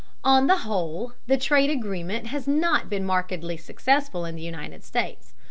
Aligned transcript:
On 0.23 0.47
the 0.47 0.57
whole, 0.65 1.13
the 1.27 1.37
trade 1.37 1.69
agreement 1.69 2.25
has 2.25 2.47
not 2.47 2.89
been 2.89 3.05
markedly 3.05 3.55
successful 3.55 4.25
in 4.25 4.33
the 4.35 4.41
United 4.41 4.83
States. 4.83 5.35